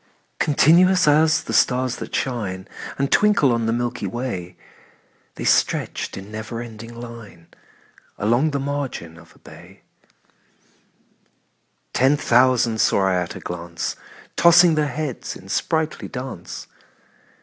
Continuous 0.39 1.07
as 1.07 1.43
the 1.43 1.53
stars 1.53 1.97
that 1.97 2.15
shine 2.15 2.67
And 2.97 3.11
twinkle 3.11 3.51
on 3.51 3.67
the 3.67 3.71
milky 3.71 4.07
way, 4.07 4.57
The 5.35 5.45
stretched 5.45 6.17
in 6.17 6.31
never 6.31 6.59
ending 6.59 6.99
line 6.99 7.45
Along 8.17 8.49
the 8.49 8.59
margin 8.59 9.19
of 9.19 9.35
a 9.35 9.37
bay: 9.37 9.83
Ten 11.93 12.17
thousand 12.17 12.81
saw 12.81 13.05
I 13.09 13.13
at 13.13 13.35
a 13.35 13.39
glance, 13.39 13.95
Tossing 14.35 14.73
their 14.73 14.87
heads 14.87 15.35
in 15.35 15.49
sprightly 15.49 16.07
dance. 16.07 16.65